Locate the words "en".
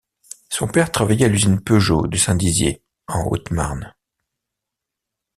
3.07-3.23